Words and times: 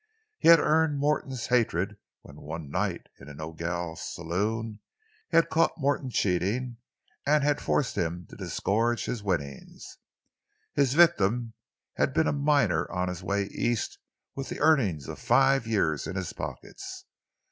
He 0.39 0.47
had 0.47 0.57
earned 0.59 0.97
Morton's 0.97 1.45
hatred 1.45 1.95
when 2.23 2.37
one 2.41 2.71
night 2.71 3.05
in 3.19 3.29
a 3.29 3.35
Nogel 3.35 3.95
saloon 3.95 4.79
he 5.29 5.37
had 5.37 5.51
caught 5.51 5.77
Morton 5.77 6.09
cheating 6.09 6.77
and 7.23 7.43
had 7.43 7.61
forced 7.61 7.95
him 7.95 8.25
to 8.31 8.35
disgorge 8.35 9.05
his 9.05 9.21
winnings. 9.21 9.99
His 10.73 10.95
victim 10.95 11.53
had 11.97 12.15
been 12.15 12.25
a 12.25 12.33
miner 12.33 12.89
on 12.89 13.09
his 13.09 13.21
way 13.21 13.43
East 13.51 13.99
with 14.35 14.49
the 14.49 14.59
earnings 14.59 15.07
of 15.07 15.19
five 15.19 15.67
years 15.67 16.07
in 16.07 16.15
his 16.15 16.33
pockets. 16.33 17.05